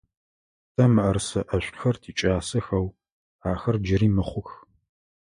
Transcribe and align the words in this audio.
Тэ 0.73 0.83
мыӏэрысэ 0.93 1.41
ӏэшӏухэр 1.47 1.95
тикӏасэх, 2.01 2.67
ау 2.77 2.87
ахэр 3.49 3.75
джыри 3.83 4.09
мыхъух. 4.15 4.49